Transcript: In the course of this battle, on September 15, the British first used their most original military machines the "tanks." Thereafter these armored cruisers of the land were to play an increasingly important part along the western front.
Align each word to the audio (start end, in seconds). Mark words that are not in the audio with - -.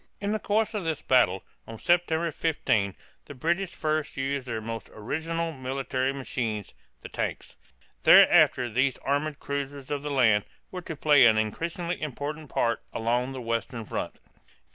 In 0.19 0.31
the 0.31 0.39
course 0.39 0.73
of 0.73 0.83
this 0.83 1.03
battle, 1.03 1.43
on 1.67 1.77
September 1.77 2.31
15, 2.31 2.95
the 3.25 3.35
British 3.35 3.75
first 3.75 4.17
used 4.17 4.47
their 4.47 4.59
most 4.59 4.89
original 4.95 5.51
military 5.51 6.11
machines 6.11 6.73
the 7.01 7.07
"tanks." 7.07 7.55
Thereafter 8.01 8.67
these 8.67 8.97
armored 9.03 9.39
cruisers 9.39 9.91
of 9.91 10.01
the 10.01 10.09
land 10.09 10.45
were 10.71 10.81
to 10.81 10.95
play 10.95 11.27
an 11.27 11.37
increasingly 11.37 12.01
important 12.01 12.49
part 12.49 12.81
along 12.91 13.33
the 13.33 13.41
western 13.41 13.85
front. 13.85 14.17